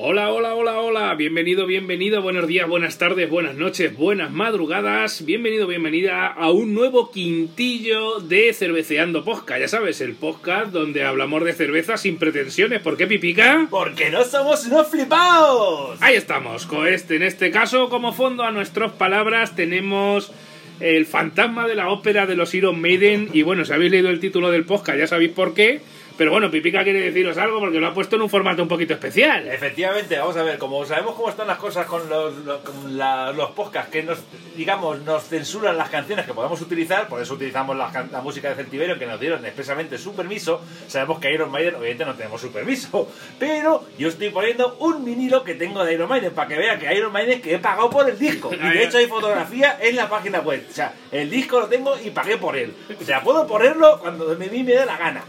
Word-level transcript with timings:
Hola, 0.00 0.30
hola, 0.30 0.54
hola, 0.54 0.78
hola, 0.78 1.14
bienvenido, 1.16 1.66
bienvenido, 1.66 2.22
buenos 2.22 2.46
días, 2.46 2.68
buenas 2.68 2.98
tardes, 2.98 3.28
buenas 3.28 3.56
noches, 3.56 3.96
buenas 3.96 4.30
madrugadas, 4.30 5.24
bienvenido, 5.24 5.66
bienvenida 5.66 6.28
a 6.28 6.52
un 6.52 6.72
nuevo 6.72 7.10
quintillo 7.10 8.20
de 8.20 8.52
Cerveceando 8.52 9.24
Podcast, 9.24 9.60
ya 9.60 9.66
sabes, 9.66 10.00
el 10.00 10.14
podcast 10.14 10.70
donde 10.70 11.02
hablamos 11.02 11.42
de 11.42 11.52
cerveza 11.52 11.96
sin 11.96 12.16
pretensiones, 12.16 12.80
¿por 12.80 12.96
qué 12.96 13.08
pipica? 13.08 13.66
Porque 13.68 14.08
no 14.10 14.22
somos 14.22 14.64
unos 14.66 14.86
flipaos. 14.86 16.00
Ahí 16.00 16.14
estamos, 16.14 16.66
con 16.66 16.86
este, 16.86 17.16
en 17.16 17.24
este 17.24 17.50
caso, 17.50 17.88
como 17.88 18.12
fondo 18.12 18.44
a 18.44 18.52
nuestras 18.52 18.92
palabras 18.92 19.56
tenemos 19.56 20.30
el 20.78 21.06
fantasma 21.06 21.66
de 21.66 21.74
la 21.74 21.88
ópera 21.88 22.26
de 22.26 22.36
los 22.36 22.54
Iron 22.54 22.80
Maiden. 22.80 23.30
Y 23.32 23.42
bueno, 23.42 23.64
si 23.64 23.72
habéis 23.72 23.90
leído 23.90 24.10
el 24.10 24.20
título 24.20 24.52
del 24.52 24.64
podcast 24.64 24.96
ya 24.96 25.08
sabéis 25.08 25.32
por 25.32 25.54
qué. 25.54 25.80
Pero 26.18 26.32
bueno, 26.32 26.50
Pipica 26.50 26.82
quiere 26.82 27.00
deciros 27.00 27.38
algo 27.38 27.60
porque 27.60 27.78
lo 27.78 27.86
ha 27.86 27.94
puesto 27.94 28.16
en 28.16 28.22
un 28.22 28.28
formato 28.28 28.60
un 28.60 28.68
poquito 28.68 28.92
especial. 28.92 29.46
Efectivamente, 29.48 30.18
vamos 30.18 30.36
a 30.36 30.42
ver, 30.42 30.58
como 30.58 30.84
sabemos 30.84 31.14
cómo 31.14 31.30
están 31.30 31.46
las 31.46 31.58
cosas 31.58 31.86
con 31.86 32.08
los, 32.08 32.34
los, 32.38 32.58
con 32.58 32.98
la- 32.98 33.32
los 33.32 33.52
podcasts 33.52 33.90
que 33.92 34.02
nos, 34.02 34.18
digamos, 34.56 35.00
nos 35.02 35.22
censuran 35.28 35.78
las 35.78 35.88
canciones 35.90 36.26
que 36.26 36.34
podemos 36.34 36.60
utilizar, 36.60 37.06
por 37.08 37.22
eso 37.22 37.34
utilizamos 37.34 37.76
la, 37.76 37.90
la 38.10 38.20
música 38.20 38.48
de 38.48 38.56
Celtiberio 38.56 38.98
que 38.98 39.06
nos 39.06 39.20
dieron 39.20 39.44
expresamente 39.46 39.96
su 39.96 40.14
permiso. 40.16 40.60
Sabemos 40.88 41.20
que 41.20 41.32
Iron 41.32 41.52
Maiden, 41.52 41.76
obviamente, 41.76 42.04
no 42.04 42.14
tenemos 42.14 42.40
su 42.40 42.50
permiso, 42.50 43.08
pero 43.38 43.84
yo 43.96 44.08
estoy 44.08 44.30
poniendo 44.30 44.76
un 44.80 45.04
vinilo 45.04 45.44
que 45.44 45.54
tengo 45.54 45.84
de 45.84 45.94
Iron 45.94 46.08
Maiden 46.08 46.32
para 46.32 46.48
que 46.48 46.56
vea 46.58 46.78
que 46.80 46.92
Iron 46.94 47.12
Maiden 47.12 47.40
que 47.40 47.54
he 47.54 47.58
pagado 47.60 47.90
por 47.90 48.10
el 48.10 48.18
disco. 48.18 48.50
Y 48.52 48.56
de 48.56 48.84
hecho 48.84 48.98
hay 48.98 49.06
fotografía 49.06 49.78
en 49.80 49.94
la 49.94 50.08
página 50.08 50.40
web. 50.40 50.66
O 50.68 50.74
sea, 50.74 50.92
el 51.12 51.30
disco 51.30 51.60
lo 51.60 51.68
tengo 51.68 51.94
y 52.04 52.10
pagué 52.10 52.38
por 52.38 52.56
él. 52.56 52.74
O 53.00 53.04
sea, 53.04 53.22
puedo 53.22 53.46
ponerlo 53.46 54.00
cuando 54.00 54.26
me, 54.36 54.46
me 54.48 54.64
dé 54.64 54.84
la 54.84 54.96
gana. 54.96 55.22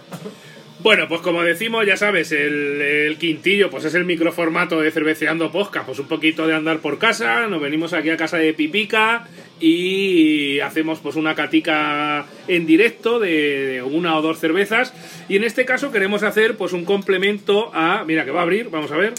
Bueno, 0.81 1.09
pues 1.09 1.19
como 1.19 1.43
decimos, 1.43 1.85
ya 1.85 1.97
sabes, 1.97 2.31
el, 2.31 3.17
quintillo 3.19 3.69
pues 3.69 3.83
es 3.83 3.95
el 3.95 4.05
microformato 4.05 4.79
de 4.79 4.91
Cerveceando 4.91 5.51
Podcast, 5.51 5.85
pues 5.85 5.99
un 5.99 6.07
poquito 6.07 6.47
de 6.47 6.55
andar 6.55 6.79
por 6.79 6.97
casa, 6.97 7.47
nos 7.47 7.59
venimos 7.59 7.91
aquí 7.91 8.09
a 8.09 8.15
casa 8.15 8.37
de 8.37 8.53
Pipica 8.53 9.27
y 9.59 10.61
hacemos 10.61 10.99
pues 10.99 11.17
una 11.17 11.35
catica 11.35 12.25
en 12.47 12.65
directo 12.65 13.19
de 13.19 13.83
una 13.85 14.15
o 14.17 14.21
dos 14.21 14.39
cervezas 14.39 14.93
y 15.27 15.35
en 15.35 15.43
este 15.43 15.65
caso 15.65 15.91
queremos 15.91 16.23
hacer 16.23 16.55
pues 16.55 16.71
un 16.71 16.85
complemento 16.85 17.71
a... 17.73 18.05
Mira, 18.05 18.23
que 18.23 18.31
va 18.31 18.39
a 18.39 18.43
abrir, 18.43 18.69
vamos 18.69 18.93
a 18.93 18.95
ver. 18.95 19.15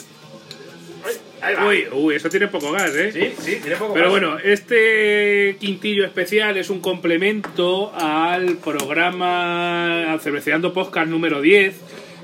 Uy, 1.67 1.87
uy, 1.93 2.15
eso 2.15 2.29
tiene 2.29 2.49
poco 2.49 2.73
gas, 2.73 2.95
¿eh? 2.95 3.13
Sí, 3.13 3.33
sí, 3.43 3.59
tiene 3.63 3.77
poco 3.77 3.95
Pero 3.95 4.11
más. 4.11 4.21
bueno, 4.21 4.39
este 4.39 5.57
quintillo 5.59 6.05
especial 6.05 6.57
es 6.57 6.71
un 6.71 6.81
complemento 6.81 7.93
al 7.95 8.57
programa, 8.59 10.13
al 10.13 10.21
Cerveceando 10.21 10.73
Podcast 10.73 11.09
número 11.09 11.41
10 11.41 11.75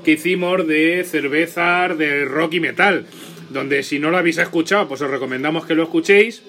que 0.03 0.11
hicimos 0.11 0.67
de 0.67 1.03
cervezas 1.03 1.97
de 1.97 2.25
rock 2.25 2.53
y 2.53 2.59
metal, 2.59 3.05
donde 3.49 3.83
si 3.83 3.99
no 3.99 4.09
lo 4.09 4.17
habéis 4.17 4.37
escuchado, 4.37 4.87
pues 4.87 5.01
os 5.01 5.09
recomendamos 5.09 5.65
que 5.65 5.75
lo 5.75 5.83
escuchéis. 5.83 6.43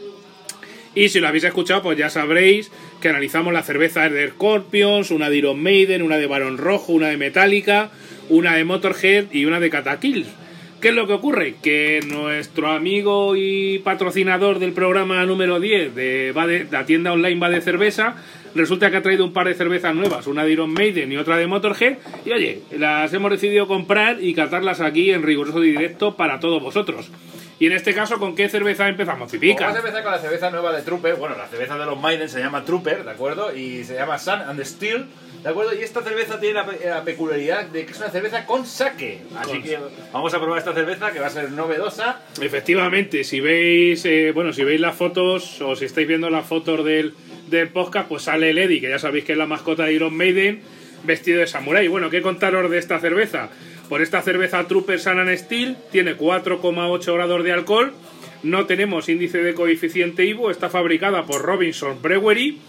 Y 0.95 1.09
si 1.09 1.21
lo 1.21 1.29
habéis 1.29 1.45
escuchado, 1.45 1.83
pues 1.83 1.99
ya 1.99 2.11
sabréis 2.11 2.71
que 3.01 3.09
analizamos 3.09 3.53
las 3.53 3.67
cervezas 3.67 4.13
de 4.13 4.29
Scorpions, 4.29 5.11
una 5.11 5.31
de 5.31 5.39
Iron 5.39 5.63
Maiden, 5.63 6.03
una 6.03 6.19
de 6.19 6.27
Barón 6.27 6.59
Rojo, 6.59 6.93
una 6.93 7.09
de 7.09 7.17
Metallica, 7.17 7.91
una 8.29 8.55
de 8.55 8.65
Motorhead 8.65 9.27
y 9.33 9.45
una 9.45 9.59
de 9.61 9.71
Catakill. 9.71 10.27
¿Qué 10.81 10.91
es 10.91 10.95
lo 10.95 11.09
que 11.09 11.13
ocurre? 11.13 11.57
Que 11.61 12.01
nuestro 12.07 12.69
amigo 12.69 13.35
y 13.35 13.81
patrocinador 13.81 14.61
del 14.61 14.73
programa 14.73 15.27
número 15.27 15.59
10 15.59 15.93
de, 15.93 16.33
Va 16.37 16.47
de 16.47 16.69
la 16.71 16.87
tienda 16.87 17.13
online 17.13 17.41
Va 17.41 17.51
de 17.51 17.61
Cerveza 17.61 18.15
resulta 18.55 18.89
que 18.89 18.99
ha 18.99 19.03
traído 19.03 19.25
un 19.25 19.33
par 19.33 19.49
de 19.49 19.55
cervezas 19.55 19.95
nuevas, 19.95 20.29
una 20.29 20.45
de 20.45 20.53
Iron 20.53 20.73
Maiden 20.73 21.11
y 21.11 21.17
otra 21.17 21.37
de 21.37 21.49
Motorhead. 21.49 21.99
Y 22.25 22.31
oye, 22.31 22.61
las 22.77 23.13
hemos 23.13 23.33
decidido 23.33 23.67
comprar 23.67 24.23
y 24.23 24.35
catarlas 24.35 24.81
aquí 24.81 25.11
en 25.11 25.25
riguroso 25.25 25.61
directo 25.61 26.15
para 26.15 26.39
todos 26.39 26.63
vosotros. 26.63 27.11
Y 27.61 27.67
en 27.67 27.73
este 27.73 27.93
caso, 27.93 28.19
¿con 28.21 28.37
qué 28.37 28.49
cerveza 28.49 28.89
empezamos, 28.89 29.31
Pipica? 29.33 29.65
Vamos 29.67 29.77
a 29.77 29.81
empezar 29.81 30.03
con 30.05 30.13
la 30.13 30.19
cerveza 30.19 30.51
nueva 30.51 30.73
de 30.73 30.83
Trooper. 30.83 31.15
Bueno, 31.17 31.37
la 31.37 31.49
cerveza 31.49 31.77
de 31.77 31.87
los 31.87 32.01
Maiden 32.01 32.29
se 32.29 32.39
llama 32.39 32.65
Trooper, 32.65 33.05
¿de 33.05 33.11
acuerdo? 33.11 33.55
Y 33.55 33.83
se 33.83 33.95
llama 33.95 34.17
Sun 34.19 34.41
and 34.43 34.63
Steel, 34.65 35.07
¿de 35.43 35.49
acuerdo? 35.49 35.75
Y 35.75 35.83
esta 35.83 36.03
cerveza 36.03 36.39
tiene 36.39 36.55
la, 36.55 36.67
pe- 36.67 36.79
la 36.89 37.03
peculiaridad 37.03 37.65
de 37.67 37.85
que 37.85 37.91
es 37.91 37.99
una 37.99 38.11
cerveza 38.11 38.47
con 38.47 38.65
sake. 38.65 39.23
Así 39.37 39.51
Con- 39.51 39.63
que 39.65 39.77
vamos 40.13 40.33
a 40.35 40.39
probar 40.39 40.59
esta 40.61 40.73
cerveza 40.73 41.11
que 41.11 41.19
va 41.19 41.27
a 41.27 41.31
ser 41.31 41.51
novedosa. 41.51 42.21
Efectivamente, 42.41 43.25
si 43.25 43.41
veis, 43.41 44.05
eh, 44.05 44.31
bueno, 44.33 44.53
si 44.53 44.63
veis 44.63 44.81
las 44.81 44.95
fotos 44.95 45.61
o 45.61 45.75
si 45.75 45.85
estáis 45.87 46.07
viendo 46.07 46.31
las 46.31 46.47
fotos 46.47 46.85
del, 46.85 47.15
del 47.49 47.69
podcast, 47.71 48.09
pues 48.09 48.23
sale 48.23 48.51
el 48.51 48.59
Eddie, 48.59 48.81
que 48.81 48.89
ya 48.89 49.01
sabéis 49.01 49.25
que 49.25 49.33
es 49.33 49.39
la 49.39 49.47
mascota 49.47 49.83
de 49.85 49.95
Iron 49.95 50.17
Maiden, 50.17 50.63
vestido 51.03 51.41
de 51.41 51.49
samurái. 51.49 51.89
Bueno, 51.89 52.09
¿qué 52.09 52.23
contaros 52.23 52.71
de 52.71 52.79
esta 52.79 53.01
cerveza? 53.01 53.49
Por 53.89 54.03
esta 54.03 54.21
cerveza 54.23 54.67
Trooper 54.67 55.01
Sun 55.01 55.19
and 55.19 55.37
Steel 55.37 55.77
tiene 55.91 56.17
4,8 56.17 57.15
grados 57.15 57.43
de 57.43 57.53
alcohol, 57.53 57.95
no 58.43 58.67
tenemos 58.67 59.09
índice 59.09 59.39
de 59.39 59.55
coeficiente 59.55 60.25
IBU, 60.25 60.51
está 60.51 60.69
fabricada 60.69 61.25
por 61.25 61.43
Robinson 61.43 62.01
Brewery. 62.01 62.61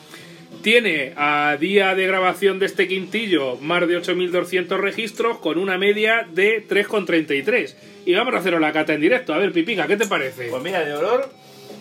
Tiene 0.63 1.13
a 1.15 1.57
día 1.59 1.93
de 1.93 2.07
grabación 2.07 2.57
de 2.57 2.65
este 2.65 2.87
quintillo 2.87 3.57
más 3.57 3.87
de 3.87 3.99
8.200 4.01 4.77
registros 4.79 5.37
con 5.37 5.59
una 5.59 5.77
media 5.77 6.25
de 6.31 6.67
3,33. 6.67 7.75
Y 8.05 8.15
vamos 8.15 8.33
a 8.33 8.37
haceros 8.37 8.59
la 8.59 8.73
cata 8.73 8.93
en 8.93 9.01
directo. 9.01 9.33
A 9.33 9.37
ver, 9.37 9.51
Pipica, 9.51 9.85
¿qué 9.87 9.95
te 9.95 10.07
parece? 10.07 10.47
Pues 10.49 10.63
mira, 10.63 10.83
de 10.83 10.93
olor, 10.93 11.29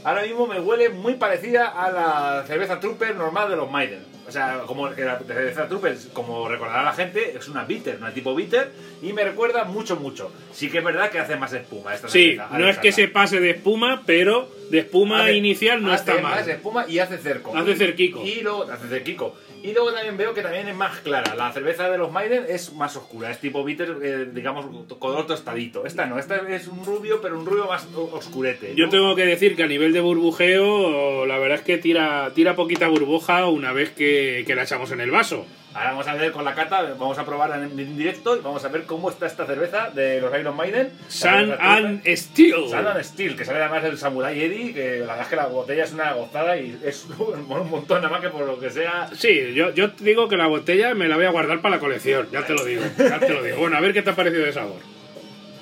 ahora 0.05 0.23
mismo 0.23 0.47
me 0.47 0.61
huele 0.61 0.91
muy 0.91 1.15
parecida 1.15 1.69
a 1.69 1.91
la 1.91 2.45
cerveza 2.47 2.79
Trooper 2.79 3.17
normal 3.17 3.49
de 3.49 3.57
los 3.57 3.71
Maiden. 3.71 4.18
O 4.29 4.31
sea, 4.33 4.61
como 4.67 4.91
que 4.95 5.05
la 5.05 5.19
cerveza 5.19 5.67
Trooper, 5.69 5.97
como 6.13 6.49
recordará 6.49 6.83
la 6.83 6.93
gente, 6.93 7.35
es 7.37 7.49
una 7.49 7.65
bitter, 7.65 7.97
una 7.97 8.13
tipo 8.13 8.35
bitter, 8.35 8.71
y 9.03 9.13
me 9.15 9.25
recuerda 9.25 9.65
mucho, 9.65 9.97
mucho. 9.97 10.31
Sí 10.53 10.69
que 10.71 10.79
es 10.79 10.85
verdad 10.85 11.11
que 11.11 11.19
hace 11.19 11.37
más 11.37 11.53
espuma 11.55 11.95
esta 11.95 12.09
Sí, 12.09 12.37
cerveza. 12.37 12.59
no 12.59 12.69
es 12.69 12.79
que 12.79 12.93
se 12.93 13.09
pase 13.09 13.41
de 13.41 13.51
espuma, 13.51 14.03
pero 14.05 14.49
de 14.71 14.79
espuma 14.81 15.23
Hace- 15.23 15.35
inicial 15.37 15.83
no 15.83 15.93
hace 15.93 16.11
está 16.11 16.23
más 16.23 16.41
mal. 16.41 16.49
espuma 16.51 16.87
y 16.89 16.99
hace 16.99 17.19
cerco. 17.19 17.57
Hace 17.57 17.75
cerquico. 17.77 18.23
Y 18.25 18.41
luego 18.43 18.65
hace 18.71 18.89
cerquico. 18.89 19.35
Y 19.61 19.73
luego 19.73 19.93
también 19.93 20.17
veo 20.17 20.35
que 20.35 20.43
también 20.43 20.69
es 20.69 20.77
más 20.77 21.01
clara. 21.01 21.35
La 21.35 21.51
cerveza 21.53 21.91
de 21.91 21.99
los 21.99 22.13
Maiden 22.13 22.45
es 22.49 22.73
más 22.75 22.95
oscura, 22.97 23.29
es 23.33 23.41
tipo 23.41 23.65
bitter, 23.65 23.97
eh, 24.03 24.27
digamos, 24.33 24.67
color 25.01 25.27
tostadito. 25.27 25.85
Esta 25.85 26.07
no, 26.07 26.17
esta 26.19 26.37
es 26.49 26.69
un 26.69 26.85
rubio, 26.85 27.21
pero 27.21 27.37
un 27.37 27.45
rubio 27.45 27.67
más 27.67 27.89
oscurete. 28.13 28.75
Yo 28.77 28.89
tengo 28.89 29.17
que 29.17 29.25
decir 29.27 29.57
que 29.57 29.65
a 29.65 29.67
nivel 29.67 29.93
de 29.93 30.01
burbujeo, 30.01 31.27
la 31.27 31.39
verdad 31.39 31.59
es 31.59 31.65
que 31.65 31.79
tira, 31.79 32.31
tira 32.35 32.55
poquita 32.55 32.87
burbuja 32.89 33.47
una 33.49 33.73
vez 33.73 33.91
que, 33.91 34.45
que 34.47 34.55
la 34.55 34.63
echamos 34.63 34.93
en 34.93 35.01
el 35.01 35.11
vaso. 35.11 35.45
Ahora 35.79 35.91
vamos 35.91 36.09
a 36.09 36.15
ver 36.15 36.33
con 36.33 36.45
la 36.45 36.57
cata, 36.57 36.83
vamos 36.99 37.17
a 37.19 37.25
probarla 37.25 37.55
en, 37.55 37.97
directo 37.97 38.37
y 38.37 38.41
vamos 38.41 38.65
a 38.65 38.69
ver 38.69 38.83
cómo 38.83 39.11
está 39.11 39.27
esta 39.27 39.47
cerveza 39.47 39.91
de 39.95 40.21
los 40.21 40.37
Iron 40.37 40.57
Maiden. 40.57 40.91
Sun 41.07 41.55
and 41.57 42.03
Steel. 42.17 42.69
Sun 42.69 42.85
and 42.85 43.05
Steel, 43.05 43.37
que 43.37 43.45
sale 43.45 43.61
además 43.61 43.85
del 43.85 43.97
Samurai 43.97 44.43
Eddie, 44.43 44.75
que 44.75 44.99
la 44.99 45.07
verdad 45.07 45.21
es 45.21 45.29
que 45.29 45.37
la 45.37 45.47
botella 45.47 45.85
es 45.85 45.93
una 45.93 46.15
gozada 46.15 46.57
y 46.57 46.77
es 46.85 47.07
un 47.19 47.47
montón 47.47 48.03
nada 48.03 48.13
más 48.13 48.21
que 48.21 48.29
por 48.29 48.45
lo 48.45 48.59
que 48.59 48.71
sea 48.71 49.09
Sí, 49.15 49.55
yo, 49.55 49.73
yo 49.73 49.87
digo 50.01 50.29
que 50.29 50.37
la 50.37 50.49
botella 50.49 50.95
me 50.95 51.07
la 51.07 51.15
voy 51.15 51.27
a 51.27 51.31
guardar 51.31 51.61
para 51.61 51.77
la 51.77 51.81
colección, 51.81 52.29
ya 52.33 52.45
te 52.45 52.55
lo 52.55 52.65
digo, 52.65 52.83
ya 52.99 53.21
te 53.21 53.33
lo 53.33 53.41
digo. 53.45 53.59
Bueno, 53.59 53.77
a 53.77 53.81
ver 53.81 53.93
qué 53.93 54.03
te 54.03 54.11
ha 54.11 54.17
parecido 54.17 54.47
de 54.47 54.53
sabor. 54.53 54.81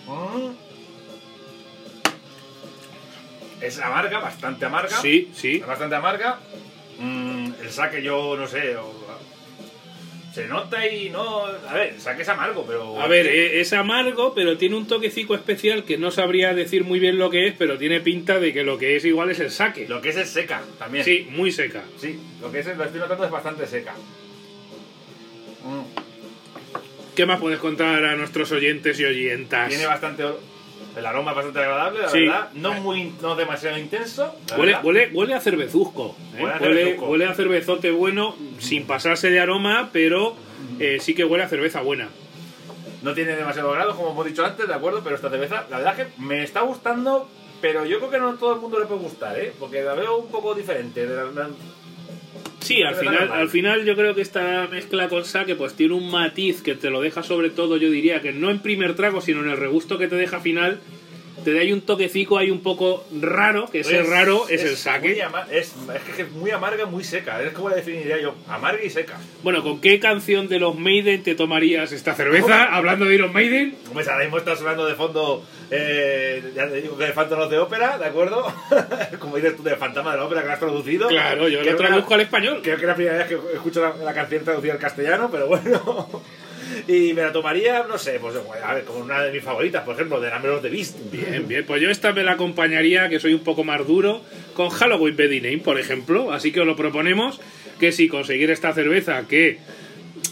Mm. 0.06 0.53
Es 3.60 3.78
amarga, 3.81 4.19
bastante 4.21 4.65
amarga. 4.65 4.97
Sí, 4.97 5.31
sí. 5.34 5.56
Es 5.56 5.66
bastante 5.66 5.94
amarga. 5.94 6.38
Mm, 6.98 7.50
el 7.60 7.71
saque 7.71 8.03
yo 8.03 8.34
no 8.38 8.47
sé. 8.47 8.77
O- 10.37 10.43
se 10.43 10.47
nota 10.49 10.87
y 10.87 11.11
no. 11.11 11.45
A 11.47 11.75
ver, 11.75 11.95
el 11.95 12.01
saque 12.01 12.23
es 12.23 12.29
amargo, 12.29 12.65
pero. 12.67 13.01
A 13.01 13.07
ver, 13.09 13.27
eh, 13.27 13.61
es 13.61 13.73
amargo, 13.73 14.35
pero 14.35 14.57
tiene 14.59 14.77
un 14.77 14.87
toquecico 14.87 15.35
especial 15.35 15.85
que 15.85 15.99
no 15.99 16.11
sabría 16.11 16.55
decir 16.55 16.85
muy 16.85 16.99
bien 16.99 17.19
lo 17.19 17.31
que 17.31 17.47
es, 17.49 17.55
pero 17.57 17.79
tiene 17.79 18.01
pinta 18.01 18.39
de 18.39 18.53
que 18.53 18.63
lo 18.63 18.79
que 18.79 18.97
es 18.97 19.05
igual 19.05 19.31
es 19.31 19.41
el 19.41 19.51
saque. 19.51 19.89
Lo 19.89 20.01
que 20.01 20.10
es 20.10 20.16
es 20.16 20.28
seca 20.31 20.63
también. 20.78 21.05
Sí, 21.05 21.27
muy 21.31 21.53
seca. 21.53 21.84
Sí, 22.01 22.19
lo 22.41 22.51
que 22.53 22.60
es, 22.60 22.66
lo 22.77 22.84
estoy 22.84 23.01
notando 23.01 23.25
es 23.25 23.31
bastante 23.31 23.66
seca. 23.66 23.95
Mm. 25.65 25.83
¿Qué 27.15 27.25
más 27.27 27.41
puedes 27.41 27.59
contar 27.59 28.05
a 28.05 28.15
nuestros 28.16 28.53
oyentes 28.53 29.01
y 29.01 29.05
oyentas? 29.05 29.69
Tiene 29.69 29.87
bastante. 29.87 30.22
El 30.97 31.04
aroma 31.07 31.33
es 31.33 31.37
bastante 31.37 31.59
agradable, 31.60 32.01
la 32.03 32.09
Sí. 32.09 32.21
verdad. 32.21 32.48
No 32.54 32.72
muy, 32.75 33.13
no 33.21 33.37
demasiado 33.37 33.78
intenso. 33.78 34.34
Huele, 34.57 34.77
huele, 34.83 35.10
huele 35.13 35.34
a 35.34 35.41
cervezuzco. 35.41 36.16
¿eh? 36.37 36.43
Huele 36.43 36.54
a 36.54 36.59
Huele, 36.59 36.75
cervezuzco. 36.77 37.07
huele 37.10 37.27
a 37.27 37.34
cervezote 37.34 37.91
bueno, 37.91 38.34
sin 38.59 38.87
pasarse 38.87 39.28
de 39.31 39.39
aroma, 39.41 39.91
pero 39.93 40.34
eh, 40.81 40.98
sí 41.01 41.15
que 41.15 41.25
huele 41.25 41.45
a 41.45 41.48
cerveza 41.48 41.83
buena. 41.83 42.09
No 43.03 43.13
tiene 43.15 43.37
demasiado 43.37 43.71
grado, 43.72 43.95
como 43.95 44.10
hemos 44.13 44.25
dicho 44.27 44.45
antes, 44.45 44.66
de 44.66 44.75
acuerdo, 44.75 45.03
pero 45.04 45.16
esta 45.16 45.28
cerveza, 45.31 45.66
la 45.71 45.77
verdad 45.78 45.97
que 45.97 46.07
me 46.22 46.43
está 46.43 46.63
gustando, 46.63 47.28
pero 47.60 47.84
yo 47.84 47.98
creo 47.98 48.10
que 48.10 48.19
no 48.19 48.31
a 48.31 48.37
todo 48.37 48.54
el 48.54 48.60
mundo 48.60 48.78
le 48.81 48.87
puede 48.87 49.01
gustar, 49.03 49.39
¿eh? 49.39 49.53
Porque 49.59 49.83
la 49.83 49.95
veo 49.95 50.16
un 50.16 50.28
poco 50.28 50.54
diferente. 50.54 51.07
de 51.07 51.15
la- 51.15 51.25
la- 51.25 51.51
Sí, 52.66 52.83
al 52.83 52.97
final, 52.97 53.30
al 53.30 53.48
final 53.48 53.84
yo 53.84 53.95
creo 53.95 54.16
que 54.16 54.22
esta 54.22 54.66
mezcla 54.66 55.09
con 55.09 55.24
sake 55.24 55.54
pues 55.54 55.74
tiene 55.74 55.95
un 55.95 56.10
matiz 56.10 56.63
que 56.63 56.74
te 56.74 56.91
lo 56.91 57.01
deja 57.01 57.22
sobre 57.22 57.51
todo, 57.51 57.77
yo 57.77 57.91
diría 57.91 58.21
que 58.21 58.33
no 58.33 58.51
en 58.51 58.59
primer 58.59 58.97
trago, 58.97 59.21
sino 59.21 59.41
en 59.45 59.51
el 59.51 59.57
regusto 59.57 59.98
que 59.98 60.09
te 60.09 60.16
deja 60.16 60.41
final, 60.41 60.80
te 61.47 61.54
da 61.54 61.60
ahí 61.60 61.72
un 61.72 61.81
toquecico 61.83 62.39
ahí 62.39 62.51
un 62.51 62.60
poco 62.60 63.07
raro, 63.22 63.66
que 63.71 63.78
ese 63.78 64.03
raro 64.03 64.48
es, 64.48 64.65
el 64.65 64.77
saque. 64.77 65.22
ama- 65.22 65.47
es, 65.48 65.75
es 66.09 66.15
que 66.16 66.22
es 66.22 66.31
muy 66.33 66.51
amarga, 66.51 66.87
muy 66.87 67.04
seca. 67.04 67.41
Es 67.41 67.53
como 67.53 67.69
la 67.69 67.77
definiría 67.77 68.19
yo. 68.21 68.34
Amarga 68.48 68.83
y 68.83 68.91
seca. 68.91 69.16
Bueno, 69.45 69.63
¿con 69.63 69.81
qué 69.81 70.01
canción 70.01 70.48
de 70.48 70.59
los 70.59 70.77
Maiden 70.77 71.22
te 71.22 71.37
tomarías 71.37 71.93
esta 71.93 72.15
cerveza? 72.16 72.65
Hablando 72.75 73.04
de 73.04 73.15
Iron 73.15 73.33
Maiden. 73.33 73.77
Pues 73.93 74.09
ahora 74.09 74.25
mismo 74.25 74.39
está 74.39 74.57
sonando 74.57 74.84
de 74.87 74.97
fondo, 74.97 75.45
eh, 75.71 76.43
ya 76.57 76.69
te 76.69 76.83
digo 76.83 76.98
que 76.98 77.04
de 77.04 77.13
Fantasmas 77.13 77.48
de 77.48 77.59
Ópera, 77.60 77.97
¿de 77.97 78.07
acuerdo? 78.07 78.53
como 79.21 79.37
dices 79.37 79.57
tú, 79.57 79.63
de 79.63 79.77
Fantasma 79.77 80.10
de 80.10 80.16
la 80.19 80.25
Ópera 80.25 80.43
que 80.43 80.51
has 80.51 80.59
traducido. 80.59 81.07
Claro, 81.07 81.48
yo 81.48 81.63
lo 81.63 81.77
traduzco 81.77 82.09
era- 82.09 82.15
al 82.16 82.21
español. 82.22 82.60
Creo 82.60 82.75
que 82.77 82.83
es 82.83 82.89
la 82.89 82.95
primera 82.97 83.19
vez 83.19 83.28
que 83.28 83.39
escucho 83.54 83.81
la, 83.83 83.95
la 84.04 84.13
canción 84.13 84.43
traducida 84.45 84.72
al 84.72 84.78
castellano, 84.81 85.28
pero 85.31 85.47
bueno. 85.47 86.22
y 86.89 87.13
me 87.15 87.22
la 87.22 87.33
tomaría, 87.33 87.84
no 87.89 87.98
sé, 87.98 88.18
pues 88.21 88.34
a 88.63 88.74
ver, 88.74 88.84
como 88.84 89.01
una 89.01 89.22
de 89.22 89.33
mis 89.33 89.42
favoritas, 89.42 89.84
por 89.84 89.95
ejemplo, 89.95 90.21
de 90.21 90.30
Number 90.30 90.51
of 90.53 90.63
the 90.63 90.71
Beast. 90.71 90.97
Bien, 91.10 91.47
bien, 91.47 91.65
pues 91.66 91.80
yo 91.83 91.91
esta 91.91 92.13
me 92.13 92.22
la 92.22 92.33
acompañaría, 92.33 93.09
que 93.09 93.21
soy 93.21 93.34
un 93.34 93.45
poco 93.45 93.65
más 93.65 93.86
duro, 93.86 94.22
con 94.54 94.71
Halloween 94.71 95.16
Bedy 95.16 95.41
Name, 95.41 95.59
por 95.59 95.78
ejemplo. 95.78 96.33
Así 96.33 96.53
que 96.53 96.60
os 96.60 96.66
lo 96.66 96.77
proponemos 96.77 97.41
que 97.78 97.92
si 97.92 98.09
conseguir 98.09 98.51
esta 98.51 98.72
cerveza, 98.72 99.27
que 99.28 99.59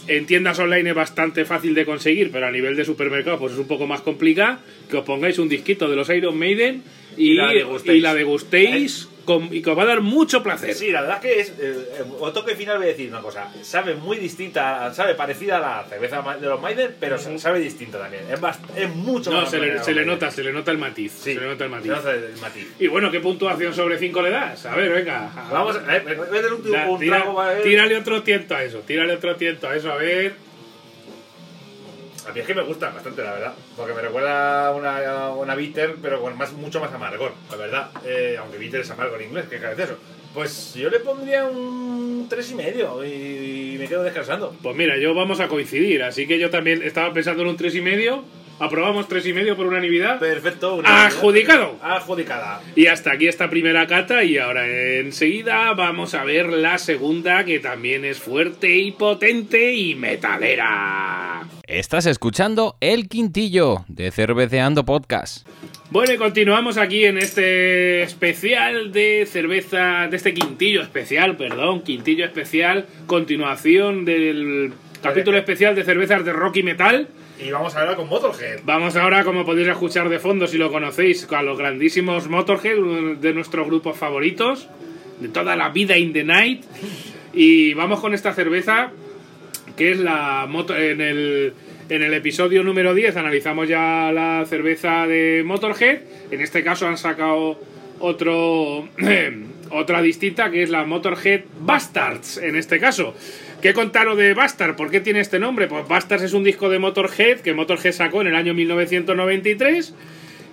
en 0.07 0.25
tiendas 0.25 0.59
online 0.59 0.89
es 0.89 0.95
bastante 0.95 1.45
fácil 1.45 1.73
de 1.75 1.85
conseguir, 1.85 2.31
pero 2.31 2.47
a 2.47 2.51
nivel 2.51 2.75
de 2.75 2.85
supermercado 2.85 3.39
pues 3.39 3.53
es 3.53 3.59
un 3.59 3.67
poco 3.67 3.87
más 3.87 4.01
complicada, 4.01 4.59
que 4.89 4.97
os 4.97 5.05
pongáis 5.05 5.37
un 5.39 5.49
disquito 5.49 5.89
de 5.89 5.95
los 5.95 6.09
Iron 6.09 6.37
Maiden 6.37 6.83
y, 7.17 7.31
Y 7.31 7.33
la 7.35 7.51
degustéis. 7.53 7.97
y 7.97 8.01
la 8.01 8.13
degustéis 8.13 9.09
con- 9.25 9.53
y 9.53 9.61
que 9.61 9.69
os 9.71 9.77
va 9.77 9.83
a 9.83 9.87
dar 9.87 10.01
mucho 10.01 10.41
placer. 10.43 10.73
Sí, 10.73 10.91
la 10.91 11.01
verdad 11.01 11.17
es 11.17 11.21
que 11.21 11.39
es. 11.41 11.49
Eh, 11.49 11.53
eh, 11.99 12.03
o 12.19 12.31
toque 12.31 12.55
final 12.55 12.77
voy 12.77 12.85
a 12.85 12.89
decir 12.89 13.09
una 13.09 13.21
cosa. 13.21 13.51
Sabe 13.63 13.95
muy 13.95 14.17
distinta, 14.17 14.93
sabe 14.93 15.15
parecida 15.15 15.57
a 15.57 15.59
la 15.59 15.83
cerveza 15.89 16.21
de 16.39 16.47
los 16.47 16.61
Maiden, 16.61 16.95
pero 16.99 17.17
sa- 17.17 17.37
sabe 17.37 17.59
distinta 17.59 17.99
también. 17.99 18.23
Es, 18.31 18.39
bast- 18.39 18.59
es 18.75 18.89
mucho 18.95 19.31
No, 19.31 19.41
más. 19.41 19.51
se 19.51 19.59
le, 19.59 19.83
se 19.83 19.93
le 19.93 20.05
nota, 20.05 20.31
se 20.31 20.43
le 20.43 20.53
nota 20.53 20.71
el 20.71 20.77
matiz. 20.77 21.11
Sí, 21.11 21.33
se 21.33 21.39
le 21.41 21.47
nota 21.47 21.65
el 21.65 21.69
matiz. 21.71 21.91
se 21.91 21.97
nota 21.97 22.11
el 22.13 22.37
matiz. 22.41 22.67
Y 22.79 22.87
bueno, 22.87 23.11
¿qué 23.11 23.19
puntuación 23.19 23.73
sobre 23.73 23.97
5 23.97 24.21
le 24.21 24.29
das? 24.29 24.65
A 24.65 24.75
ver, 24.75 24.91
venga. 24.91 25.29
Vamos, 25.51 25.75
a 25.75 25.79
ver, 25.79 26.03
voy 26.15 26.27
a 26.27 26.31
tener 26.31 26.53
un, 26.53 26.71
Da- 26.71 26.89
un 26.89 26.99
tira- 26.99 27.17
trago. 27.17 27.43
ver. 27.43 27.63
tírale 27.63 27.97
otro 27.97 28.23
tiento 28.23 28.55
a 28.55 28.63
eso, 28.63 28.79
tírale 28.79 29.13
otro 29.13 29.35
tiento 29.35 29.67
a 29.67 29.75
eso, 29.75 29.91
a 29.91 29.97
ver. 29.97 30.44
A 32.27 32.31
mí 32.33 32.39
es 32.39 32.45
que 32.47 32.55
me 32.55 32.63
gusta 32.63 32.89
bastante, 32.89 33.21
la 33.23 33.33
verdad. 33.33 33.53
Porque 33.77 33.93
me 33.93 34.01
recuerda 34.01 34.67
a 34.67 34.71
una, 34.75 35.29
una 35.31 35.55
bitter, 35.55 35.95
pero 36.01 36.21
con 36.21 36.37
más, 36.37 36.53
mucho 36.53 36.79
más 36.79 36.91
amargor, 36.93 37.33
la 37.51 37.55
verdad. 37.57 37.89
Eh, 38.05 38.35
aunque 38.39 38.57
bitter 38.57 38.81
es 38.81 38.89
amargo 38.91 39.15
en 39.17 39.23
inglés, 39.29 39.45
que 39.47 39.57
es 39.57 39.63
eso. 39.79 39.97
Pues 40.33 40.73
yo 40.73 40.89
le 40.89 40.99
pondría 40.99 41.45
un 41.45 42.27
tres 42.29 42.51
y 42.51 42.55
medio 42.55 43.05
y 43.05 43.77
me 43.79 43.87
quedo 43.87 44.03
descansando. 44.03 44.53
Pues 44.61 44.75
mira, 44.75 44.97
yo 44.97 45.13
vamos 45.13 45.39
a 45.39 45.47
coincidir, 45.47 46.03
así 46.03 46.27
que 46.27 46.37
yo 46.39 46.49
también 46.49 46.81
estaba 46.83 47.13
pensando 47.13 47.43
en 47.43 47.49
un 47.49 47.57
3,5. 47.57 47.75
y 47.77 47.81
medio. 47.81 48.23
Aprobamos 48.57 49.07
3,5 49.09 49.27
y 49.29 49.33
medio 49.33 49.55
por 49.57 49.65
unanimidad. 49.67 50.17
Perfecto. 50.19 50.75
una- 50.75 51.05
Adjudicado. 51.07 51.77
Adjudicada. 51.81 52.61
Y 52.75 52.87
hasta 52.87 53.11
aquí 53.11 53.27
esta 53.27 53.49
primera 53.49 53.85
cata 53.87 54.23
y 54.23 54.37
ahora 54.37 54.65
enseguida 54.67 55.73
vamos 55.73 56.13
a 56.13 56.23
ver 56.23 56.47
la 56.47 56.77
segunda 56.77 57.43
que 57.45 57.59
también 57.59 58.03
es 58.05 58.17
fuerte 58.19 58.69
y 58.75 58.91
potente 58.93 59.73
y 59.73 59.95
metalera. 59.95 61.34
Estás 61.67 62.05
escuchando 62.05 62.77
El 62.79 63.09
Quintillo 63.09 63.85
de 63.87 64.11
Cerveceando 64.11 64.85
Podcast. 64.85 65.47
Bueno, 65.89 66.13
y 66.13 66.17
continuamos 66.17 66.77
aquí 66.77 67.05
en 67.05 67.17
este 67.17 68.03
especial 68.03 68.91
de 68.91 69.25
cerveza, 69.27 70.07
de 70.07 70.15
este 70.15 70.35
quintillo 70.35 70.83
especial, 70.83 71.37
perdón, 71.37 71.81
quintillo 71.81 72.23
especial, 72.23 72.85
continuación 73.07 74.05
del 74.05 74.73
capítulo 75.01 75.39
especial 75.39 75.73
de 75.73 75.83
cervezas 75.83 76.23
de 76.23 76.33
rock 76.33 76.57
y 76.57 76.63
metal. 76.63 77.07
Y 77.43 77.49
vamos 77.49 77.75
a 77.75 77.81
hablar 77.81 77.95
con 77.95 78.09
Motorhead. 78.09 78.59
Vamos 78.63 78.95
ahora, 78.95 79.23
como 79.23 79.43
podéis 79.43 79.67
escuchar 79.67 80.07
de 80.09 80.19
fondo, 80.19 80.45
si 80.45 80.59
lo 80.59 80.71
conocéis, 80.71 81.27
a 81.31 81.41
los 81.41 81.57
grandísimos 81.57 82.29
Motorhead, 82.29 82.77
uno 82.77 83.15
de 83.15 83.33
nuestros 83.33 83.65
grupos 83.65 83.97
favoritos, 83.97 84.67
de 85.19 85.29
toda 85.29 85.55
la 85.55 85.69
vida 85.69 85.97
in 85.97 86.13
the 86.13 86.23
night. 86.23 86.63
Y 87.33 87.73
vamos 87.73 88.01
con 88.01 88.13
esta 88.13 88.33
cerveza, 88.33 88.91
que 89.77 89.91
es 89.91 89.97
la 89.99 90.45
moto 90.49 90.75
en 90.75 91.01
el, 91.01 91.53
en 91.89 92.01
el 92.03 92.13
episodio 92.13 92.63
número 92.63 92.93
10 92.93 93.15
analizamos 93.17 93.67
ya 93.67 94.11
la 94.13 94.45
cerveza 94.47 95.05
de 95.07 95.43
Motorhead. 95.45 95.99
En 96.31 96.41
este 96.41 96.63
caso 96.63 96.87
han 96.87 96.97
sacado 96.97 97.59
otro 97.99 98.87
otra 99.71 100.01
distinta 100.01 100.51
que 100.51 100.63
es 100.63 100.69
la 100.69 100.85
Motorhead 100.85 101.41
Bastards 101.59 102.37
en 102.37 102.55
este 102.55 102.79
caso. 102.79 103.13
¿Qué 103.61 103.73
contaros 103.73 104.15
de 104.17 104.33
Bastard? 104.33 104.75
¿Por 104.75 104.91
qué 104.91 104.99
tiene 105.01 105.21
este 105.21 105.39
nombre? 105.39 105.67
Pues 105.67 105.87
Bastards 105.87 106.23
es 106.23 106.33
un 106.33 106.43
disco 106.43 106.69
de 106.69 106.77
Motorhead 106.77 107.39
que 107.39 107.53
Motorhead 107.53 107.93
sacó 107.93 108.21
en 108.21 108.27
el 108.27 108.35
año 108.35 108.53
1993. 108.53 109.93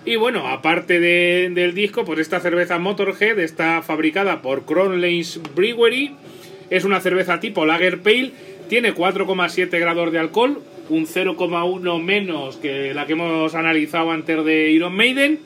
Y 0.05 0.15
bueno, 0.15 0.47
aparte 0.47 0.99
de- 0.99 1.49
del 1.53 1.73
disco, 1.75 2.03
pues 2.05 2.19
esta 2.19 2.39
cerveza 2.39 2.79
Motorhead 2.79 3.37
está 3.39 3.81
fabricada 3.83 4.41
por 4.41 4.65
Crown 4.65 4.99
Lanes 4.99 5.39
Brewery. 5.55 6.15
Es 6.69 6.85
una 6.85 6.99
cerveza 7.01 7.39
tipo 7.39 7.65
Lager 7.65 7.99
Pale. 8.01 8.31
Tiene 8.69 8.93
4,7 8.95 9.79
grados 9.79 10.11
de 10.11 10.19
alcohol, 10.19 10.61
un 10.89 11.05
0,1 11.05 12.01
menos 12.01 12.57
que 12.57 12.93
la 12.93 13.05
que 13.05 13.13
hemos 13.13 13.55
analizado 13.55 14.11
antes 14.11 14.43
de 14.45 14.71
Iron 14.71 14.95
Maiden. 14.95 15.39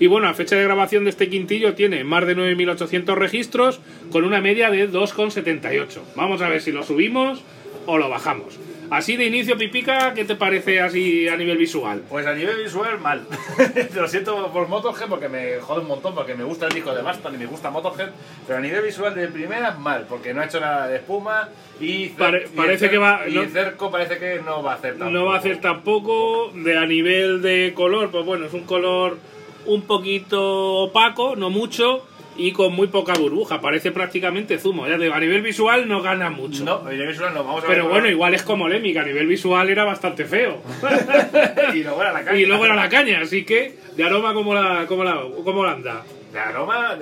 Y 0.00 0.06
bueno, 0.06 0.28
a 0.28 0.34
fecha 0.34 0.56
de 0.56 0.62
grabación 0.62 1.04
de 1.04 1.10
este 1.10 1.28
quintillo 1.28 1.74
tiene 1.74 2.04
más 2.04 2.26
de 2.26 2.36
9.800 2.36 3.14
registros 3.16 3.80
con 4.12 4.24
una 4.24 4.40
media 4.40 4.70
de 4.70 4.88
2,78. 4.90 6.00
Vamos 6.14 6.40
a 6.40 6.48
ver 6.48 6.60
si 6.60 6.70
lo 6.70 6.84
subimos 6.84 7.42
o 7.86 7.98
lo 7.98 8.08
bajamos. 8.08 8.58
Así 8.90 9.16
de 9.16 9.26
inicio, 9.26 9.56
Pipica, 9.58 10.14
¿qué 10.14 10.24
te 10.24 10.34
parece 10.34 10.80
así 10.80 11.28
a 11.28 11.36
nivel 11.36 11.58
visual? 11.58 12.02
Pues 12.08 12.26
a 12.26 12.34
nivel 12.34 12.62
visual, 12.62 12.98
mal. 13.00 13.26
Lo 13.94 14.08
siento 14.08 14.50
por 14.52 14.66
Motorhead 14.68 15.08
porque 15.08 15.28
me 15.28 15.60
jode 15.60 15.80
un 15.82 15.88
montón, 15.88 16.14
porque 16.14 16.34
me 16.34 16.44
gusta 16.44 16.66
el 16.66 16.72
disco 16.74 16.94
de 16.94 17.02
Bastard 17.02 17.34
y 17.34 17.38
me 17.38 17.46
gusta 17.46 17.70
Motorhead, 17.70 18.08
pero 18.46 18.58
a 18.58 18.62
nivel 18.62 18.82
visual 18.82 19.14
de 19.14 19.28
primera, 19.28 19.72
mal, 19.72 20.06
porque 20.08 20.32
no 20.32 20.40
ha 20.40 20.46
hecho 20.46 20.60
nada 20.60 20.86
de 20.88 20.96
espuma 20.96 21.48
y, 21.80 22.08
Pare- 22.10 22.46
y 22.52 22.56
parece 22.56 22.86
el 22.86 22.90
que 22.92 22.98
va- 22.98 23.28
Y 23.28 23.34
no- 23.34 23.42
el 23.42 23.50
cerco 23.50 23.90
parece 23.90 24.18
que 24.18 24.40
no 24.44 24.62
va 24.62 24.72
a 24.72 24.74
hacer 24.76 24.92
tampoco. 24.98 25.10
No 25.10 25.24
va 25.26 25.34
a 25.34 25.38
hacer 25.38 25.60
tampoco 25.60 26.50
de 26.54 26.78
a 26.78 26.86
nivel 26.86 27.42
de 27.42 27.72
color, 27.74 28.10
pues 28.10 28.24
bueno, 28.24 28.46
es 28.46 28.52
un 28.54 28.64
color 28.64 29.18
un 29.66 29.82
poquito 29.82 30.76
opaco, 30.84 31.36
no 31.36 31.50
mucho, 31.50 32.06
y 32.38 32.52
con 32.52 32.72
muy 32.72 32.86
poca 32.86 33.14
burbuja, 33.14 33.60
parece 33.60 33.90
prácticamente 33.90 34.58
zumo. 34.58 34.86
Ya 34.86 34.96
te 34.96 35.02
digo, 35.04 35.14
a 35.14 35.20
nivel 35.20 35.42
visual 35.42 35.86
no 35.88 36.00
gana 36.00 36.30
mucho. 36.30 36.64
No, 36.64 36.86
a 36.86 36.90
nivel 36.90 37.08
visual 37.08 37.34
no, 37.34 37.44
vamos 37.44 37.64
a 37.64 37.66
ver. 37.66 37.76
Pero 37.76 37.88
bueno, 37.88 38.08
igual 38.08 38.32
es 38.34 38.42
como 38.42 38.68
Lemmy, 38.68 38.92
que 38.92 39.00
a 39.00 39.04
nivel 39.04 39.26
visual 39.26 39.68
era 39.68 39.84
bastante 39.84 40.24
feo. 40.24 40.62
y 41.74 41.82
luego 41.82 42.00
era 42.00 42.12
la 42.12 42.24
caña. 42.24 42.38
y 42.38 42.46
luego 42.46 42.64
era 42.64 42.74
la 42.76 42.88
caña, 42.88 43.20
así 43.20 43.44
que 43.44 43.74
de 43.96 44.04
aroma, 44.04 44.32
¿cómo 44.32 44.54
la, 44.54 44.86
cómo 44.86 45.04
la, 45.04 45.20
cómo 45.44 45.64
la 45.64 45.72
anda? 45.72 46.04
De 46.32 46.38
aroma, 46.38 46.96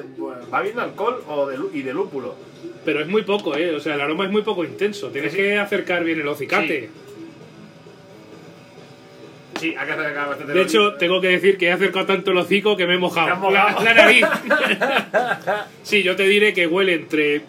va 0.53 0.61
viendo 0.63 0.81
alcohol 0.83 1.23
o 1.29 1.47
de, 1.47 1.59
y 1.75 1.83
de 1.83 1.93
lúpulo. 1.93 2.35
Pero 2.85 3.01
es 3.01 3.07
muy 3.09 3.23
poco, 3.23 3.57
¿eh? 3.57 3.75
O 3.75 3.81
sea, 3.81 3.95
el 3.95 4.01
aroma 4.01 4.25
es 4.25 4.31
muy 4.31 4.43
poco 4.43 4.65
intenso. 4.65 5.09
Tienes 5.09 5.33
Sí. 5.33 5.39
que 5.39 5.59
acercar 5.59 6.03
bien 6.05 6.21
el 6.21 6.29
hocicate. 6.29 6.81
Sí, 6.83 6.89
bastante. 9.75 10.53
De 10.53 10.63
hecho, 10.63 10.95
tengo 10.95 11.21
que 11.21 11.29
decir 11.29 11.57
que 11.59 11.67
he 11.67 11.73
acercado 11.73 12.07
tanto 12.07 12.31
el 12.31 12.39
hocico 12.39 12.77
que 12.77 12.87
me 12.87 12.95
he 12.95 12.99
mojado. 12.99 13.27
Te 13.27 13.33
has 13.33 13.39
mojado. 13.39 13.85
La, 13.85 13.95
la 13.95 13.95
nariz. 13.95 14.27
sí, 15.83 16.03
yo 16.03 16.17
te 16.17 16.25
diré 16.25 16.53
que 16.55 16.67
huele 16.67 16.95
entre. 16.95 17.43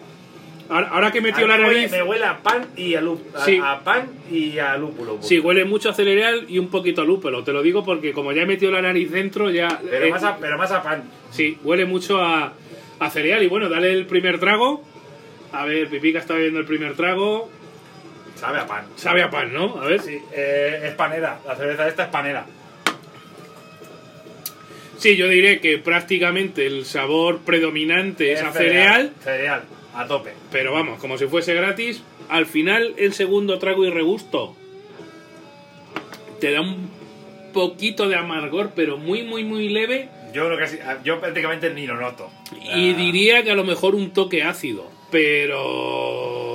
Ahora, 0.70 0.88
ahora 0.88 1.10
que 1.10 1.18
he 1.18 1.20
metido 1.22 1.46
la 1.46 1.56
huele- 1.56 1.62
nariz. 1.74 1.90
Me 1.92 2.02
huele 2.02 2.24
a 2.26 2.38
pan 2.42 2.66
y 2.76 2.94
a 2.94 3.00
lúpulo. 3.00 3.40
Sí. 3.44 3.58
A, 3.62 3.80
pan 3.80 4.08
y 4.30 4.58
a 4.58 4.76
lúpulo. 4.76 5.18
Sí, 5.22 5.38
huele 5.38 5.64
mucho 5.64 5.88
a 5.90 5.94
cereal 5.94 6.44
y 6.48 6.58
un 6.58 6.68
poquito 6.68 7.02
a 7.02 7.04
lúpulo. 7.04 7.42
Te 7.42 7.52
lo 7.52 7.62
digo 7.62 7.84
porque 7.84 8.12
como 8.12 8.32
ya 8.32 8.42
he 8.42 8.46
metido 8.46 8.70
la 8.72 8.82
nariz 8.82 9.10
dentro, 9.10 9.50
ya. 9.50 9.80
Pero, 9.90 10.06
eh, 10.06 10.10
más 10.10 10.24
a, 10.24 10.36
pero 10.36 10.58
más 10.58 10.70
a 10.72 10.82
pan. 10.82 11.04
Sí, 11.30 11.58
huele 11.64 11.86
mucho 11.86 12.20
a, 12.20 12.52
a 12.98 13.10
cereal. 13.10 13.42
Y 13.42 13.46
bueno, 13.46 13.68
dale 13.70 13.92
el 13.92 14.06
primer 14.06 14.38
trago. 14.40 14.84
A 15.52 15.64
ver, 15.64 15.88
Pipica 15.88 16.18
está 16.18 16.34
bebiendo 16.34 16.60
el 16.60 16.66
primer 16.66 16.94
trago. 16.94 17.50
Sabe 18.38 18.58
a 18.60 18.66
pan. 18.66 18.84
Sabe 18.96 19.22
a 19.22 19.30
pan, 19.30 19.52
¿no? 19.52 19.80
A 19.80 19.86
ver. 19.86 20.00
Sí, 20.00 20.18
eh, 20.32 20.80
es 20.84 20.92
panera. 20.94 21.40
La 21.46 21.56
cerveza 21.56 21.88
esta 21.88 22.04
es 22.04 22.08
panera. 22.10 22.46
Sí, 24.98 25.16
yo 25.16 25.28
diré 25.28 25.60
que 25.60 25.78
prácticamente 25.78 26.66
el 26.66 26.84
sabor 26.84 27.38
predominante 27.40 28.32
es, 28.32 28.42
a 28.42 28.52
cereal. 28.52 29.12
Cereal, 29.22 29.62
a 29.94 30.06
tope. 30.06 30.32
Pero 30.50 30.72
vamos, 30.72 30.98
como 31.00 31.16
si 31.18 31.26
fuese 31.26 31.54
gratis, 31.54 32.02
al 32.28 32.46
final 32.46 32.94
el 32.96 33.12
segundo 33.12 33.58
trago 33.58 33.84
y 33.84 33.90
regusto 33.90 34.56
te 36.40 36.52
da 36.52 36.60
un 36.60 36.90
poquito 37.52 38.08
de 38.08 38.16
amargor, 38.16 38.72
pero 38.74 38.96
muy, 38.98 39.22
muy, 39.22 39.44
muy 39.44 39.68
leve. 39.68 40.08
Yo 40.32 40.46
creo 40.46 40.58
que 40.58 40.66
sí, 40.66 40.78
yo 41.04 41.20
prácticamente 41.20 41.70
ni 41.70 41.86
lo 41.86 41.96
noto. 41.96 42.30
Y 42.62 42.92
Ah, 42.92 42.96
diría 42.96 43.42
que 43.44 43.50
a 43.52 43.54
lo 43.54 43.64
mejor 43.64 43.94
un 43.94 44.12
toque 44.12 44.42
ácido, 44.42 44.90
pero 45.10 46.47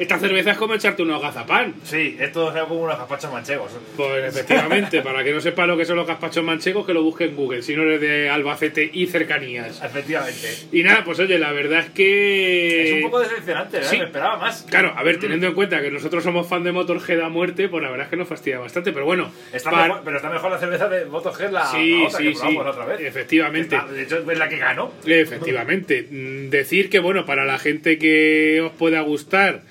esta 0.00 0.18
cerveza 0.18 0.50
es 0.52 0.56
como 0.58 0.74
echarte 0.74 1.02
unos 1.02 1.22
gazapán. 1.22 1.74
Sí, 1.84 2.16
esto 2.18 2.54
es 2.56 2.62
como 2.64 2.80
unos 2.80 2.98
gazpachos 2.98 3.32
manchegos. 3.32 3.70
Pues 3.96 4.24
efectivamente, 4.24 5.02
para 5.02 5.22
que 5.22 5.32
no 5.32 5.40
sepa 5.40 5.66
lo 5.66 5.76
que 5.76 5.84
son 5.84 5.96
los 5.96 6.06
gazpachos 6.06 6.42
manchegos, 6.42 6.84
que 6.86 6.92
lo 6.94 7.02
busque 7.02 7.24
en 7.24 7.36
Google, 7.36 7.62
si 7.62 7.76
no 7.76 7.82
eres 7.82 8.00
de 8.00 8.28
Albacete 8.30 8.90
y 8.92 9.06
cercanías. 9.06 9.82
Efectivamente. 9.82 10.48
Y 10.72 10.82
nada, 10.82 11.04
pues 11.04 11.18
oye, 11.20 11.38
la 11.38 11.52
verdad 11.52 11.80
es 11.80 11.90
que... 11.90 12.88
Es 12.88 12.92
un 12.96 13.02
poco 13.10 13.20
decepcionante, 13.20 13.76
¿verdad? 13.76 13.90
sí. 13.90 13.98
Me 13.98 14.04
esperaba 14.06 14.36
más. 14.38 14.66
Claro, 14.68 14.92
a 14.96 15.02
ver, 15.02 15.18
teniendo 15.20 15.46
en 15.46 15.54
cuenta 15.54 15.80
que 15.80 15.90
nosotros 15.90 16.24
somos 16.24 16.48
fan 16.48 16.64
de 16.64 16.72
Motorhead 16.72 17.20
a 17.20 17.28
muerte, 17.28 17.68
pues 17.68 17.82
la 17.82 17.90
verdad 17.90 18.06
es 18.06 18.10
que 18.10 18.16
nos 18.16 18.28
fastidia 18.28 18.58
bastante, 18.58 18.92
pero 18.92 19.04
bueno. 19.04 19.30
Está 19.52 19.70
para- 19.70 19.86
mejor- 19.86 20.02
pero 20.04 20.16
está 20.16 20.30
mejor 20.30 20.50
la 20.50 20.58
cerveza 20.58 20.88
de 20.88 21.04
Motorhead, 21.04 21.50
la, 21.50 21.66
Sí, 21.66 21.98
la 22.00 22.06
otra 22.08 22.18
sí, 22.18 22.24
que 22.28 22.34
sí. 22.34 22.54
la 22.54 22.70
otra 22.70 22.84
vez. 22.86 23.00
Efectivamente. 23.00 23.76
Está- 23.76 23.92
de 23.92 24.02
hecho, 24.02 24.30
es 24.30 24.38
la 24.38 24.48
que 24.48 24.56
ganó. 24.56 24.92
Efectivamente. 25.06 26.06
Mm, 26.10 26.50
Decir 26.50 26.90
que, 26.90 26.98
bueno, 26.98 27.24
para 27.26 27.44
la 27.44 27.58
gente 27.58 27.98
que 27.98 28.60
os 28.64 28.72
pueda 28.72 29.00
gustar, 29.02 29.62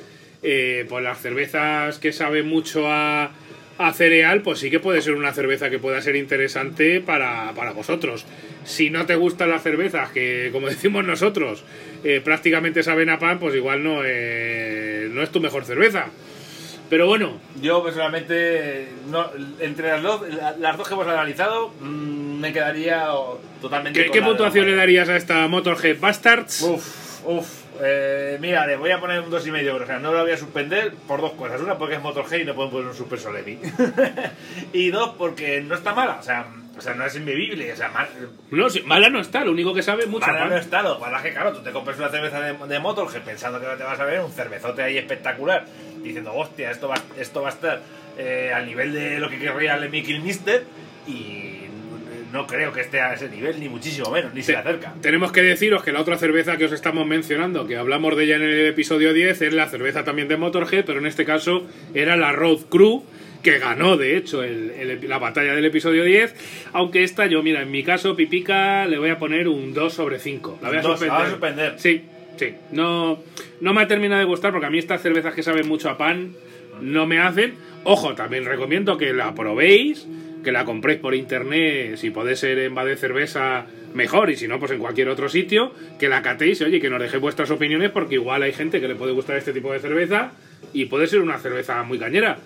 eh, 0.43 0.85
pues 0.89 1.03
las 1.03 1.19
cervezas 1.21 1.99
que 1.99 2.11
saben 2.13 2.47
mucho 2.47 2.87
a, 2.91 3.31
a 3.77 3.93
cereal, 3.93 4.41
pues 4.41 4.59
sí 4.59 4.69
que 4.69 4.79
puede 4.79 5.01
ser 5.01 5.15
una 5.15 5.33
cerveza 5.33 5.69
que 5.69 5.79
pueda 5.79 6.01
ser 6.01 6.15
interesante 6.15 7.01
para, 7.01 7.53
para 7.55 7.71
vosotros. 7.71 8.25
Si 8.65 8.89
no 8.89 9.05
te 9.05 9.15
gustan 9.15 9.49
las 9.49 9.63
cervezas, 9.63 10.09
que 10.11 10.49
como 10.51 10.67
decimos 10.69 11.05
nosotros, 11.05 11.63
eh, 12.03 12.21
prácticamente 12.23 12.83
saben 12.83 13.09
a 13.09 13.19
pan, 13.19 13.39
pues 13.39 13.55
igual 13.55 13.83
no, 13.83 14.03
es- 14.03 15.09
no 15.09 15.21
es 15.23 15.29
tu 15.31 15.39
mejor 15.39 15.65
cerveza. 15.65 16.07
Pero 16.89 17.05
bueno, 17.05 17.39
Yo 17.61 17.83
personalmente, 17.83 18.87
no, 19.11 19.29
entre 19.59 19.89
las 19.89 20.01
dos, 20.01 20.21
la- 20.33 20.57
las 20.57 20.75
dos 20.77 20.87
que 20.87 20.93
hemos 20.95 21.05
analizado, 21.07 21.69
mm, 21.81 22.39
me 22.39 22.51
quedaría 22.51 23.05
totalmente. 23.61 23.99
¿qué, 23.99 24.05
con 24.07 24.13
qué 24.13 24.19
la 24.21 24.25
de 24.25 24.31
puntuación 24.31 24.65
le 24.65 24.75
darías 24.75 25.07
a 25.09 25.15
esta 25.15 25.47
Motorhead 25.47 25.99
Bastards? 25.99 26.61
Uf, 26.63 27.21
uf. 27.25 27.47
Eh, 27.81 28.37
mira, 28.41 28.67
le 28.67 28.75
voy 28.75 28.91
a 28.91 28.99
poner 28.99 29.21
un 29.21 29.31
2,5, 29.31 29.83
o 29.83 29.85
sea, 29.85 29.99
no 29.99 30.13
la 30.13 30.23
voy 30.23 30.31
a 30.31 30.37
suspender 30.37 30.93
por 31.07 31.21
dos 31.21 31.33
cosas. 31.33 31.61
Una, 31.61 31.77
porque 31.77 31.95
es 31.95 32.01
Motorhead 32.01 32.41
y 32.41 32.45
no 32.45 32.55
pueden 32.55 32.71
poner 32.71 32.87
un 32.87 32.93
Super 32.93 33.19
Solevi. 33.19 33.59
y 34.73 34.89
dos, 34.89 35.15
porque 35.17 35.61
no 35.61 35.75
está 35.75 35.93
mala, 35.93 36.17
o 36.19 36.23
sea, 36.23 36.47
o 36.77 36.81
sea 36.81 36.93
no 36.93 37.05
es 37.05 37.15
inbebible, 37.15 37.71
o 37.71 37.75
sea, 37.75 37.89
mal, 37.89 38.07
No, 38.51 38.69
sí, 38.69 38.81
mala 38.83 39.09
no 39.09 39.21
está, 39.21 39.45
lo 39.45 39.51
único 39.51 39.73
que 39.73 39.81
sabe 39.81 40.03
es 40.03 40.09
mucho 40.09 40.27
Mala 40.27 40.45
no 40.47 40.55
he 40.55 40.59
estado. 40.59 40.99
Para 40.99 41.21
que, 41.21 41.31
claro, 41.31 41.53
tú 41.53 41.61
te 41.61 41.71
compras 41.71 41.97
una 41.97 42.09
cerveza 42.09 42.41
de, 42.41 42.53
de 42.53 42.79
Motorhead 42.79 43.21
pensando 43.23 43.59
que 43.59 43.65
te 43.65 43.83
vas 43.83 43.99
a 43.99 44.05
ver 44.05 44.19
un 44.21 44.31
cervezote 44.31 44.83
ahí 44.83 44.97
espectacular, 44.97 45.65
diciendo, 46.01 46.33
hostia, 46.33 46.71
esto 46.71 46.89
va, 46.89 46.95
esto 47.17 47.41
va 47.41 47.49
a 47.49 47.51
estar 47.51 47.81
eh, 48.17 48.51
al 48.53 48.65
nivel 48.65 48.93
de 48.93 49.19
lo 49.19 49.29
que 49.29 49.39
querría 49.39 49.75
el 49.75 49.89
Mickey 49.89 50.19
Mister, 50.19 50.65
y 51.07 51.68
no 52.31 52.45
creo 52.47 52.71
que 52.73 52.81
esté 52.81 52.99
a 53.01 53.13
ese 53.13 53.29
nivel, 53.29 53.59
ni 53.59 53.69
muchísimo 53.69 54.11
menos, 54.11 54.33
ni 54.33 54.43
se 54.43 54.51
le 54.53 54.59
acerca. 54.59 54.93
Tenemos 55.01 55.31
que 55.31 55.41
deciros 55.41 55.83
que 55.83 55.91
la 55.91 56.01
otra 56.01 56.17
cerveza 56.17 56.57
que 56.57 56.65
os 56.65 56.71
estamos 56.71 57.05
mencionando, 57.07 57.65
que 57.67 57.75
hablamos 57.77 58.15
de 58.15 58.23
ella 58.25 58.35
en 58.35 58.43
el 58.43 58.65
episodio 58.67 59.13
10, 59.13 59.41
es 59.41 59.53
la 59.53 59.67
cerveza 59.67 60.03
también 60.03 60.27
de 60.27 60.37
Motorhead, 60.37 60.85
pero 60.85 60.99
en 60.99 61.05
este 61.05 61.25
caso 61.25 61.65
era 61.93 62.15
la 62.17 62.31
Road 62.31 62.59
Crew, 62.69 63.03
que 63.43 63.57
ganó 63.57 63.95
de 63.95 64.17
hecho 64.17 64.43
el- 64.43 64.71
el- 64.71 65.09
la 65.09 65.17
batalla 65.17 65.55
del 65.55 65.63
episodio 65.65 66.03
10. 66.03 66.35
Aunque 66.73 67.03
esta, 67.03 67.25
yo, 67.25 67.41
mira, 67.41 67.61
en 67.61 67.71
mi 67.71 67.83
caso, 67.83 68.15
Pipica, 68.15 68.85
le 68.85 68.97
voy 68.99 69.09
a 69.11 69.17
poner 69.17 69.47
un 69.47 69.73
2 69.73 69.93
sobre 69.93 70.19
5. 70.19 70.59
La 70.61 70.67
voy 70.67 70.77
a 70.77 70.81
Dos, 70.81 70.91
la 70.91 70.97
suspender. 70.97 71.17
vas 71.17 71.27
a 71.27 71.29
suspender. 71.31 71.73
Sí, 71.77 72.01
sí. 72.37 72.53
No, 72.73 73.23
no 73.61 73.73
me 73.73 73.81
ha 73.81 73.87
terminado 73.87 74.19
de 74.19 74.25
gustar 74.25 74.51
porque 74.51 74.67
a 74.67 74.69
mí 74.69 74.77
estas 74.77 75.01
cervezas 75.01 75.33
que 75.33 75.41
saben 75.41 75.67
mucho 75.69 75.89
a 75.89 75.97
pan 75.97 76.33
no 76.81 77.05
me 77.07 77.19
hacen. 77.19 77.53
Ojo, 77.85 78.13
también 78.13 78.43
recomiendo 78.43 78.97
que 78.97 79.13
la 79.13 79.33
probéis, 79.33 80.05
que 80.43 80.51
la 80.51 80.65
compréis 80.65 80.99
por 80.99 81.15
internet, 81.15 81.97
si 81.97 82.11
podéis 82.11 82.39
ser 82.39 82.57
en 82.59 82.73
Bade 82.75 82.95
Cerveza 82.95 83.65
mejor 83.93 84.29
y 84.29 84.35
si 84.37 84.47
no, 84.47 84.59
pues 84.59 84.71
en 84.71 84.79
cualquier 84.79 85.09
otro 85.09 85.29
sitio, 85.29 85.73
que 85.99 86.07
la 86.09 86.21
catéis, 86.21 86.61
oye, 86.61 86.79
que 86.79 86.89
nos 86.89 87.01
dejéis 87.01 87.21
vuestras 87.21 87.49
opiniones 87.51 87.89
porque 87.91 88.15
igual 88.15 88.43
hay 88.43 88.53
gente 88.53 88.79
que 88.79 88.87
le 88.87 88.95
puede 88.95 89.11
gustar 89.13 89.35
este 89.37 89.51
tipo 89.53 89.73
de 89.73 89.79
cerveza 89.79 90.31
y 90.73 90.85
puede 90.85 91.07
ser 91.07 91.19
una 91.21 91.37
cerveza 91.39 91.81
muy 91.83 91.97
cañera. 91.99 92.37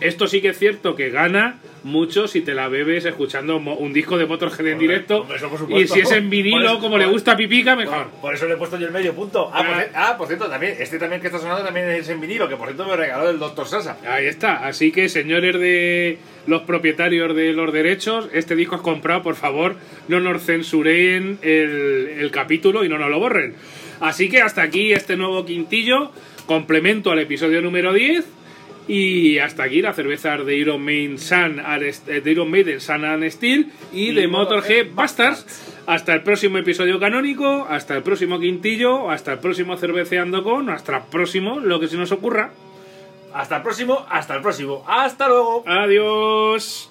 Esto 0.00 0.26
sí 0.26 0.40
que 0.40 0.48
es 0.48 0.58
cierto 0.58 0.96
que 0.96 1.10
gana 1.10 1.58
mucho 1.84 2.26
si 2.26 2.40
te 2.40 2.54
la 2.54 2.66
bebes 2.68 3.04
escuchando 3.04 3.56
un 3.58 3.92
disco 3.92 4.18
de 4.18 4.26
Motorhead 4.26 4.66
en 4.66 4.78
directo 4.80 5.20
hombre, 5.20 5.38
por 5.38 5.70
y 5.80 5.86
si 5.86 6.00
es 6.00 6.10
en 6.10 6.24
Por 6.24 6.30
vinilo 6.30 6.64
eso- 6.72 6.80
como 6.80 6.98
le 6.98 7.04
por- 7.04 7.12
gusta 7.12 7.32
a 7.32 7.36
Pipica, 7.36 7.76
mejor. 7.76 8.08
Por 8.20 8.34
eso 8.34 8.46
le 8.48 8.54
he 8.54 8.56
puesto 8.56 8.76
yo 8.78 8.88
el 8.88 8.92
medio 8.92 9.14
punto. 9.14 9.48
Ah, 9.54 9.58
por, 9.58 9.66
Ah. 9.76 9.84
ci- 9.84 9.90
ah, 9.94 10.14
por 10.18 10.26
cierto, 10.26 10.48
también, 10.48 10.74
este 10.80 10.98
también 10.98 11.20
que 11.20 11.28
está 11.28 11.38
sonando 11.38 11.62
también 11.62 11.88
es 11.90 12.08
en 12.08 12.20
vinilo, 12.20 12.48
que 12.48 12.56
por 12.56 12.66
cierto 12.66 12.84
me 12.88 12.96
regaló 12.96 13.30
el 13.30 13.38
Dr. 13.38 13.66
Sasa. 13.68 13.98
Ahí 14.08 14.26
está. 14.26 14.66
Así 14.66 14.90
que, 14.90 15.08
señores 15.08 15.54
de 15.60 16.18
los 16.46 16.62
propietarios 16.62 17.34
de 17.34 17.52
los 17.52 17.72
derechos, 17.72 18.28
este 18.32 18.56
disco 18.56 18.76
es 18.76 18.82
comprado, 18.82 19.22
por 19.22 19.34
favor, 19.34 19.76
no 20.08 20.20
nos 20.20 20.44
censuren 20.44 21.38
el, 21.42 22.16
el 22.18 22.30
capítulo 22.30 22.84
y 22.84 22.88
no 22.88 22.98
nos 22.98 23.10
lo 23.10 23.18
borren. 23.18 23.54
Así 24.00 24.28
que 24.28 24.42
hasta 24.42 24.62
aquí 24.62 24.92
este 24.92 25.16
nuevo 25.16 25.44
quintillo, 25.44 26.12
complemento 26.46 27.10
al 27.10 27.18
episodio 27.18 27.60
número 27.62 27.92
10. 27.92 28.24
Y 28.88 29.38
hasta 29.38 29.64
aquí 29.64 29.82
las 29.82 29.96
cervezas 29.96 30.46
de 30.46 30.56
Iron 30.56 30.80
Maiden 30.80 31.18
Sun 31.18 31.60
eh, 31.60 32.20
de 32.20 32.30
Iron 32.30 32.48
Maiden 32.48 32.80
Sun 32.80 33.04
and 33.04 33.28
Steel 33.30 33.66
y, 33.92 34.10
Y 34.10 34.14
de 34.14 34.28
Motorhead 34.28 34.86
Motorhead 34.86 34.94
Bastards. 34.94 35.72
Hasta 35.86 36.14
el 36.14 36.22
próximo 36.22 36.58
episodio 36.58 36.98
canónico, 36.98 37.66
hasta 37.68 37.96
el 37.96 38.02
próximo 38.02 38.40
quintillo, 38.40 39.10
hasta 39.10 39.32
el 39.32 39.38
próximo 39.38 39.76
cerveceando 39.76 40.42
con, 40.42 40.68
hasta 40.68 40.96
el 40.96 41.02
próximo, 41.10 41.60
lo 41.60 41.78
que 41.78 41.86
se 41.86 41.96
nos 41.96 42.10
ocurra. 42.10 42.52
Hasta 43.36 43.56
el 43.56 43.62
próximo, 43.62 44.06
hasta 44.08 44.34
el 44.34 44.40
próximo. 44.40 44.82
Hasta 44.86 45.28
luego. 45.28 45.62
Adiós. 45.66 46.90